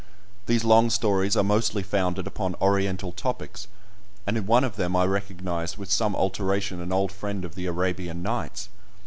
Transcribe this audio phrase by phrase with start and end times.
[0.47, 3.67] These long stories are mostly founded upon Oriental topics,
[4.25, 7.67] and in one of them I recognised with some alteration an old friend of the
[7.67, 8.69] "Arabian Nights."